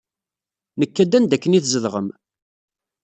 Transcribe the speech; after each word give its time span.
Nekka-d 0.79 1.11
anda 1.17 1.33
akken 1.35 1.57
i 1.57 1.59
tzedɣem. 1.61 2.07